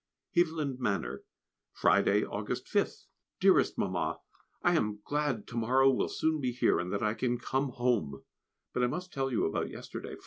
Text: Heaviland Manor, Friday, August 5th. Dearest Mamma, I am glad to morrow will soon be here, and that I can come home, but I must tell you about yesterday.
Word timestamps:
Heaviland 0.35 0.79
Manor, 0.79 1.25
Friday, 1.73 2.23
August 2.25 2.65
5th. 2.65 3.05
Dearest 3.39 3.77
Mamma, 3.77 4.17
I 4.63 4.75
am 4.75 4.97
glad 5.05 5.45
to 5.49 5.57
morrow 5.57 5.91
will 5.91 6.09
soon 6.09 6.41
be 6.41 6.51
here, 6.51 6.79
and 6.79 6.91
that 6.91 7.03
I 7.03 7.13
can 7.13 7.37
come 7.37 7.69
home, 7.69 8.23
but 8.73 8.83
I 8.83 8.87
must 8.87 9.13
tell 9.13 9.29
you 9.31 9.45
about 9.45 9.69
yesterday. 9.69 10.15